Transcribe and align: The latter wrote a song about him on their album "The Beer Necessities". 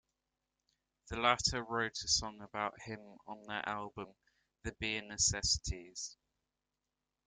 The 1.11 1.17
latter 1.17 1.63
wrote 1.63 1.97
a 2.03 2.07
song 2.07 2.41
about 2.41 2.73
him 2.87 2.97
on 3.27 3.43
their 3.45 3.61
album 3.69 4.15
"The 4.63 4.71
Beer 4.79 5.03
Necessities". 5.03 6.17